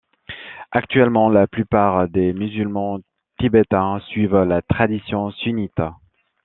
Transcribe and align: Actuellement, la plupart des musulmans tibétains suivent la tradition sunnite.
Actuellement, 0.71 1.29
la 1.29 1.45
plupart 1.45 2.09
des 2.09 2.33
musulmans 2.33 3.01
tibétains 3.37 3.99
suivent 4.07 4.41
la 4.45 4.63
tradition 4.63 5.29
sunnite. 5.29 5.79